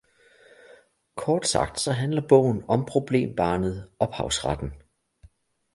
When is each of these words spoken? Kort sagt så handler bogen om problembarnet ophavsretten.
Kort 1.15 1.45
sagt 1.47 1.79
så 1.79 1.91
handler 1.91 2.27
bogen 2.27 2.63
om 2.67 2.85
problembarnet 2.85 3.89
ophavsretten. 3.99 4.73